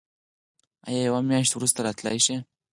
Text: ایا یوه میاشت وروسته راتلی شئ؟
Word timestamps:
ایا 0.87 1.01
یوه 1.07 1.21
میاشت 1.29 1.51
وروسته 1.53 1.79
راتلی 1.85 2.19
شئ؟ 2.25 2.35